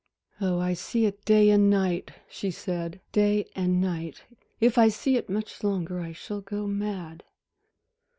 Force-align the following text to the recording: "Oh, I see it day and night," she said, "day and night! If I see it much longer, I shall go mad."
"Oh, 0.41 0.57
I 0.59 0.73
see 0.73 1.05
it 1.05 1.23
day 1.25 1.51
and 1.51 1.69
night," 1.69 2.09
she 2.27 2.49
said, 2.49 3.01
"day 3.11 3.45
and 3.55 3.79
night! 3.79 4.23
If 4.59 4.79
I 4.79 4.87
see 4.87 5.15
it 5.15 5.29
much 5.29 5.63
longer, 5.63 5.99
I 5.99 6.11
shall 6.11 6.41
go 6.41 6.65
mad." 6.65 7.23